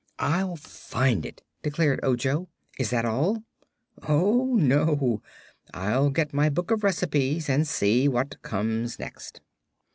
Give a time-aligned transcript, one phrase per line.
[0.17, 2.49] "I'll find it," declared Ojo.
[2.79, 3.43] "Is that all?"
[4.09, 5.21] "Oh, no;
[5.75, 9.41] I'll get my Book of Recipes and see what comes next."